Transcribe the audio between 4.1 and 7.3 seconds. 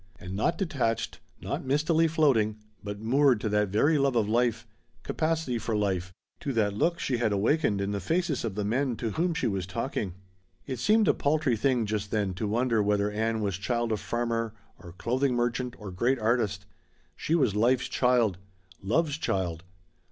of life, capacity for life, to that look she